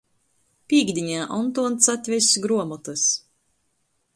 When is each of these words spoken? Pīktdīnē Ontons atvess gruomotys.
Pīktdīnē 0.71 1.27
Ontons 1.37 1.91
atvess 1.95 2.31
gruomotys. 2.47 3.05